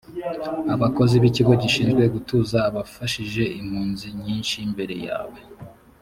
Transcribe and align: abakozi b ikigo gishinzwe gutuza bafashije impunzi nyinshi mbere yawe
abakozi 0.75 1.15
b 1.21 1.23
ikigo 1.29 1.53
gishinzwe 1.61 2.03
gutuza 2.13 2.59
bafashije 2.75 3.43
impunzi 3.59 4.07
nyinshi 4.23 4.57
mbere 4.71 4.95
yawe 5.07 5.39